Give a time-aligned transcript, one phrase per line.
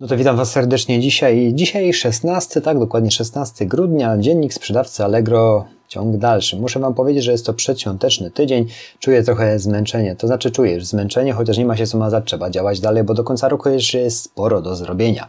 [0.00, 1.50] No to witam Was serdecznie dzisiaj.
[1.54, 6.56] Dzisiaj 16, tak, dokładnie 16 grudnia, dziennik sprzedawcy Allegro, ciąg dalszy.
[6.56, 8.66] Muszę Wam powiedzieć, że jest to przedświąteczny tydzień.
[8.98, 12.50] Czuję trochę zmęczenie, to znaczy czuję już zmęczenie, chociaż nie ma się co mazać, trzeba
[12.50, 15.28] działać dalej, bo do końca roku jeszcze jest sporo do zrobienia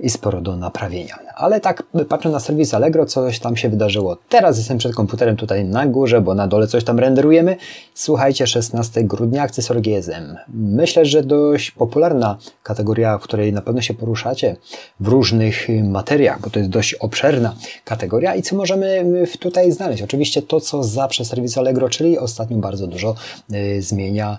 [0.00, 1.18] i sporo do naprawienia.
[1.34, 4.16] Ale tak patrzę na serwis Allegro, coś tam się wydarzyło.
[4.28, 7.56] Teraz jestem przed komputerem tutaj na górze, bo na dole coś tam renderujemy.
[7.94, 10.36] Słuchajcie, 16 grudnia akcesor GSM.
[10.54, 14.56] Myślę, że dość popularna kategoria, w której na pewno się poruszacie
[15.00, 18.34] w różnych materiach, bo to jest dość obszerna kategoria.
[18.34, 19.04] I co możemy
[19.40, 20.02] tutaj znaleźć?
[20.02, 23.14] Oczywiście to, co zawsze serwis Allegro, czyli ostatnio bardzo dużo
[23.54, 24.38] y, zmienia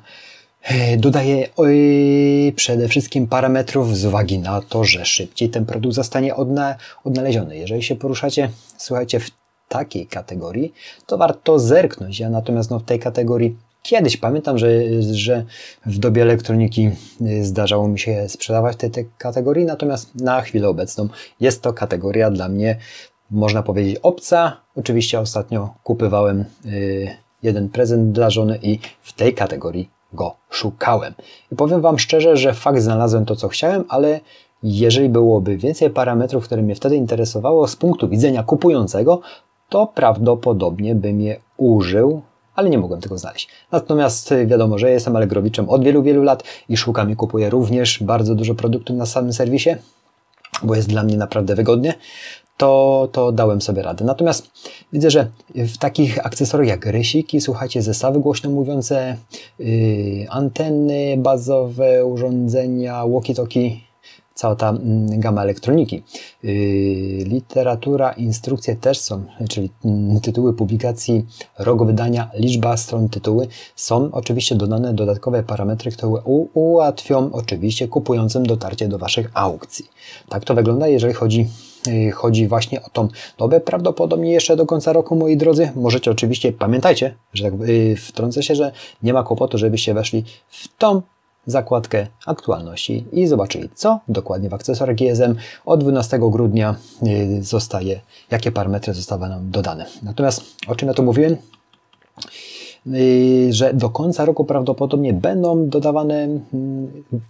[0.64, 1.48] E, dodaję
[2.56, 7.58] przede wszystkim parametrów z uwagi na to, że szybciej ten produkt zostanie odna odnaleziony.
[7.58, 9.32] Jeżeli się poruszacie, słuchajcie, w
[9.70, 10.74] takiej kategorii,
[11.06, 12.20] to warto zerknąć.
[12.20, 14.70] Ja natomiast no, w tej kategorii kiedyś pamiętam, że,
[15.12, 15.46] że
[15.86, 16.90] w dobie elektroniki
[17.22, 22.32] e, zdarzało mi się sprzedawać tej, tej kategorii, natomiast na chwilę obecną jest to kategoria
[22.32, 22.78] dla mnie,
[23.32, 24.62] można powiedzieć, obca.
[24.76, 27.10] Oczywiście ostatnio kupywałem y,
[27.44, 31.14] jeden prezent dla żony i w tej kategorii go szukałem.
[31.52, 34.20] I powiem Wam szczerze, że fakt znalazłem to, co chciałem, ale
[34.64, 39.22] jeżeli byłoby więcej parametrów, które mnie wtedy interesowało z punktu widzenia kupującego,
[39.70, 42.22] to prawdopodobnie bym je użył,
[42.56, 43.50] ale nie mogłem tego znaleźć.
[43.72, 48.36] Natomiast wiadomo, że jestem Allegrowiczem od wielu, wielu lat i szukam i kupuję również bardzo
[48.36, 49.70] dużo produktów na samym serwisie,
[50.64, 51.94] bo jest dla mnie naprawdę wygodnie
[52.58, 54.06] to, to dałem sobie radę.
[54.06, 54.52] Natomiast
[54.94, 59.18] widzę, że w takich akcesoriach jak rysiki, słuchajcie, zestawy głośno mówiące,
[59.60, 63.72] yy, anteny bazowe, urządzenia, walkie-talkie,
[64.34, 66.04] cała ta mm, gama elektroniki.
[66.44, 66.52] Yy,
[67.26, 71.26] literatura, instrukcje też są, czyli mm, tytuły publikacji,
[71.60, 73.48] rok wydania, liczba stron tytuły.
[73.76, 76.22] Są oczywiście dodane dodatkowe parametry, które
[76.54, 79.86] ułatwią oczywiście kupującym dotarcie do Waszych aukcji.
[80.30, 81.48] Tak to wygląda, jeżeli chodzi
[82.14, 83.08] chodzi właśnie o tą
[83.38, 83.62] dobę.
[83.62, 85.72] Prawdopodobnie jeszcze do końca roku, moi drodzy.
[85.76, 88.72] Możecie oczywiście, pamiętajcie, że tak yy, wtrącę się, że
[89.04, 91.02] nie ma kłopotu, żebyście weszli w tą
[91.46, 96.76] zakładkę aktualności i zobaczyli, co dokładnie w akcesorach GSM od 12 grudnia
[97.08, 99.86] y, zostaje, jakie parametry zostały nam dodane.
[100.04, 101.38] Natomiast o czym ja tu mówiłem?
[102.96, 106.88] Y, że do końca roku prawdopodobnie będą dodawane mm,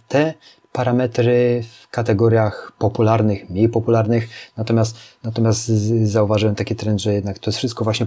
[0.08, 0.34] te
[0.72, 5.66] parametry w kategoriach popularnych, mniej popularnych, natomiast, natomiast
[6.04, 8.06] zauważyłem taki trend, że jednak to jest wszystko właśnie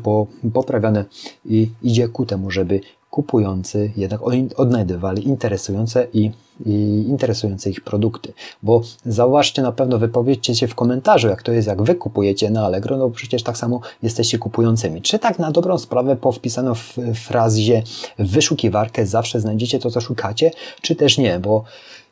[0.54, 1.06] poprawiane
[1.46, 4.22] i idzie ku temu, żeby kupujący jednak
[4.56, 6.32] odnajdywali interesujące i,
[6.66, 8.34] i, interesujące ich produkty.
[8.64, 12.66] Bo zauważcie, na pewno wypowiedzcie się w komentarzu, jak to jest, jak wy kupujecie na
[12.66, 15.02] Allegro, no bo przecież tak samo jesteście kupującymi.
[15.02, 17.84] Czy tak na dobrą sprawę po wpisano w frazie
[18.20, 20.52] wyszukiwarkę zawsze znajdziecie to, co szukacie,
[20.82, 21.64] czy też nie, bo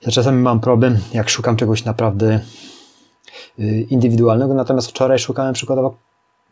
[0.05, 2.39] ja czasami mam problem, jak szukam czegoś naprawdę
[3.59, 5.95] y, indywidualnego, natomiast wczoraj szukałem przykładowo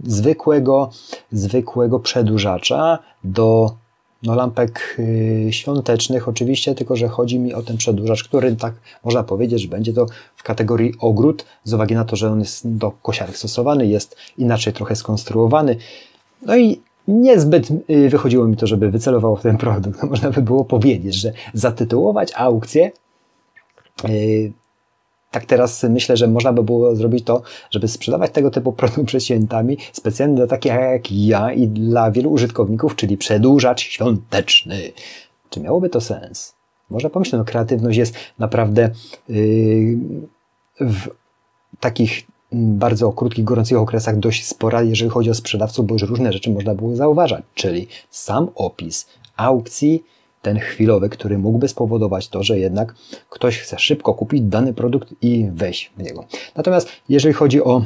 [0.03, 0.89] zwykłego,
[1.31, 3.75] zwykłego przedłużacza do
[4.23, 8.73] no, lampek y, świątecznych oczywiście, tylko że chodzi mi o ten przedłużacz, który tak
[9.03, 10.05] można powiedzieć, że będzie to
[10.35, 14.73] w kategorii ogród, z uwagi na to, że on jest do kosiarek stosowany, jest inaczej
[14.73, 15.75] trochę skonstruowany.
[16.41, 20.03] No i niezbyt y, wychodziło mi to, żeby wycelowało w ten produkt.
[20.03, 22.91] No, można by było powiedzieć, że zatytułować aukcję
[24.03, 24.51] yy,
[25.37, 29.23] tak teraz myślę, że można by było zrobić to, żeby sprzedawać tego typu produkt przed
[29.23, 34.91] świętami specjalnie dla takich jak ja i dla wielu użytkowników, czyli przedłużacz świąteczny.
[35.49, 36.55] Czy miałoby to sens?
[36.89, 38.89] Może pomyśleć, no kreatywność jest naprawdę
[39.29, 39.37] yy,
[40.79, 41.09] w
[41.79, 46.51] takich bardzo krótkich, gorących okresach dość spora, jeżeli chodzi o sprzedawców, bo już różne rzeczy
[46.51, 50.03] można było zauważać, czyli sam opis aukcji,
[50.41, 52.95] ten chwilowy, który mógłby spowodować to, że jednak
[53.29, 56.25] ktoś chce szybko kupić dany produkt i wejść w niego.
[56.55, 57.81] Natomiast jeżeli chodzi o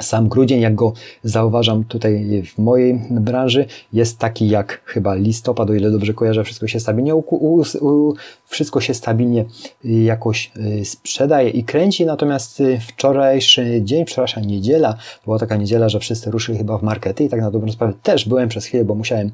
[0.00, 0.92] sam grudzień, jak go
[1.24, 6.66] zauważam tutaj w mojej branży, jest taki jak chyba listopad, o ile dobrze kojarzę, wszystko
[6.66, 8.14] się stabilnie, u, u, u,
[8.46, 9.44] wszystko się stabilnie
[9.84, 16.00] jakoś y, sprzedaje i kręci, natomiast y, wczorajszy dzień, wczorajsza niedziela, była taka niedziela, że
[16.00, 18.94] wszyscy ruszyli chyba w markety i tak na dobrą sprawę też byłem przez chwilę, bo
[18.94, 19.30] musiałem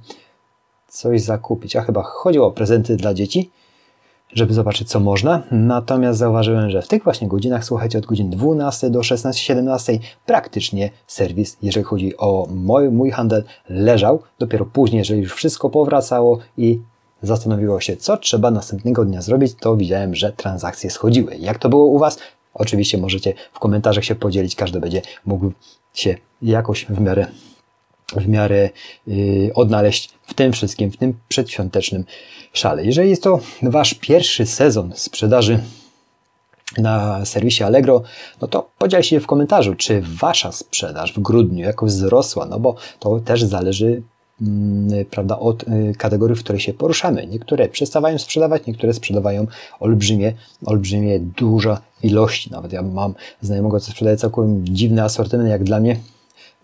[0.96, 1.76] coś zakupić.
[1.76, 3.50] A chyba chodziło o prezenty dla dzieci,
[4.32, 5.42] żeby zobaczyć, co można.
[5.50, 11.56] Natomiast zauważyłem, że w tych właśnie godzinach, słuchajcie, od godzin 12 do 16-17 praktycznie serwis,
[11.62, 14.22] jeżeli chodzi o mój, mój handel, leżał.
[14.38, 16.80] Dopiero później, jeżeli już wszystko powracało i
[17.22, 21.36] zastanowiło się, co trzeba następnego dnia zrobić, to widziałem, że transakcje schodziły.
[21.36, 22.18] Jak to było u Was?
[22.54, 25.52] Oczywiście możecie w komentarzach się podzielić, każdy będzie mógł
[25.94, 27.26] się jakoś w miarę
[28.12, 28.70] w miarę
[29.06, 32.04] yy, odnaleźć w tym wszystkim, w tym przedświątecznym
[32.52, 32.84] szale.
[32.84, 35.60] Jeżeli jest to Wasz pierwszy sezon sprzedaży
[36.78, 38.02] na serwisie Allegro,
[38.40, 42.74] no to podzielcie się w komentarzu, czy wasza sprzedaż w grudniu jakoś wzrosła, no bo
[42.98, 44.02] to też zależy
[44.42, 47.26] mm, prawda, od y, kategorii, w której się poruszamy.
[47.26, 49.46] Niektóre przestawają sprzedawać, niektóre sprzedawają
[49.80, 50.32] olbrzymie,
[50.64, 52.50] olbrzymie duże ilości.
[52.50, 55.96] Nawet ja mam znajomego, co sprzedaje całkiem dziwny asortyment, jak dla mnie,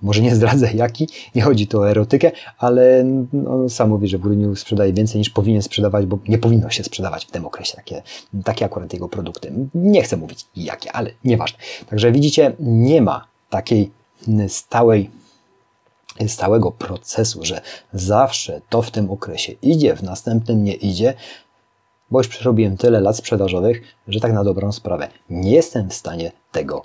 [0.02, 4.20] może nie zdradzę jaki, nie chodzi tu o erotykę, ale no, sam mówi, że w
[4.20, 8.02] grudniu sprzedaje więcej niż powinien sprzedawać, bo nie powinno się sprzedawać w tym okresie takie,
[8.44, 9.52] takie akurat jego produkty.
[9.74, 11.58] Nie chcę mówić jakie, ale nieważne.
[11.90, 13.90] Także widzicie, nie ma takiej
[14.48, 15.10] stałej
[16.28, 17.60] stałego procesu, że
[17.92, 21.14] zawsze to w tym okresie idzie, w następnym nie idzie,
[22.10, 26.32] bo już przerobiłem tyle lat sprzedażowych, że tak na dobrą sprawę nie jestem w stanie
[26.52, 26.84] tego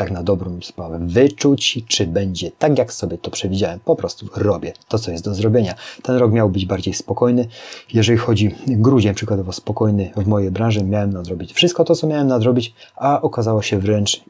[0.00, 3.80] tak na dobrą sprawę wyczuć, czy będzie tak, jak sobie to przewidziałem.
[3.80, 5.74] Po prostu robię to, co jest do zrobienia.
[6.02, 7.48] Ten rok miał być bardziej spokojny.
[7.94, 12.74] Jeżeli chodzi grudzień, przykładowo spokojny w mojej branży, miałem nadrobić wszystko to, co miałem nadrobić,
[12.96, 14.24] a okazało się wręcz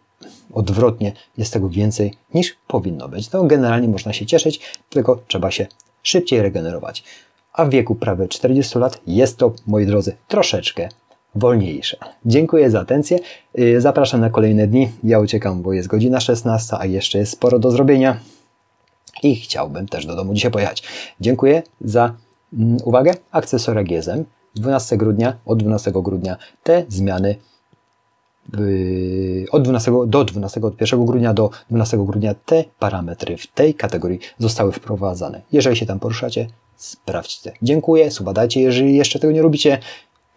[0.52, 3.32] odwrotnie, jest tego więcej niż powinno być.
[3.32, 5.67] No, generalnie można się cieszyć, tylko trzeba się
[6.02, 7.05] szybciej regenerować.
[7.52, 10.88] A w wieku prawie 40 lat jest to, moi drodzy, troszeczkę
[11.35, 11.97] wolniejsze.
[12.27, 13.19] Dziękuję za atencję.
[13.59, 14.88] Y, zapraszam na kolejne dni.
[15.05, 18.21] Ja uciekam, bo jest godzina 16, a jeszcze jest sporo do zrobienia
[19.23, 20.82] i chciałbym też do domu dzisiaj pojechać.
[21.21, 22.15] Dziękuję za
[22.53, 23.15] mm, uwagę.
[23.31, 24.25] Akcesoria GSM
[24.55, 27.37] 12 grudnia, od 12 grudnia te zmiany
[28.59, 33.75] yy, od 12 do 12, od 1 grudnia do 12 grudnia te parametry w tej
[33.75, 35.43] kategorii zostały wprowadzane.
[35.53, 36.47] Jeżeli się tam poruszacie,
[36.77, 37.53] sprawdźcie.
[37.62, 39.79] Dziękuję, subadajcie, jeżeli jeszcze tego nie robicie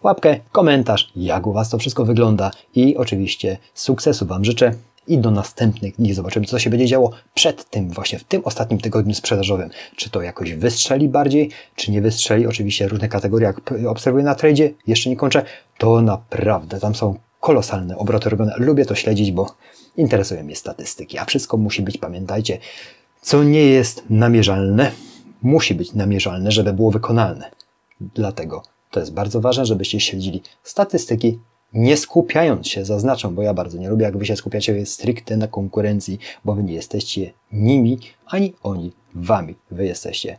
[0.04, 4.74] łapkę, komentarz, jak u Was to wszystko wygląda i oczywiście sukcesu Wam życzę
[5.08, 8.80] i do następnych dni zobaczymy, co się będzie działo przed tym, właśnie w tym ostatnim
[8.80, 9.70] tygodniu sprzedażowym.
[9.96, 12.48] Czy to jakoś wystrzeli bardziej, czy nie wystrzeli.
[12.48, 15.46] Oczywiście różne kategorie, jak obserwuję na tradzie, jeszcze nie kończę,
[15.78, 18.54] to naprawdę tam są kolosalne obroty robione.
[18.58, 19.56] Lubię to śledzić, bo
[19.98, 22.58] interesują mnie statystyki, a wszystko musi być, pamiętajcie,
[23.22, 24.92] co nie jest namierzalne,
[25.42, 27.52] musi być namierzalne, żeby było wykonalne.
[28.02, 31.40] Dlatego to jest bardzo ważne, żebyście śledzili statystyki,
[31.74, 35.48] nie skupiając się, zaznaczam, bo ja bardzo nie lubię, jak wy się skupiacie stricte na
[35.48, 39.56] konkurencji, bo wy nie jesteście nimi, ani oni wami.
[39.72, 40.38] Wy jesteście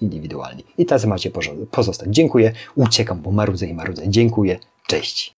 [0.00, 0.64] indywidualni.
[0.78, 1.30] I tacy macie
[1.70, 2.08] pozostać.
[2.10, 2.52] Dziękuję.
[2.74, 4.02] Uciekam, bo marudzę i marudzę.
[4.08, 4.58] Dziękuję.
[4.86, 5.33] Cześć.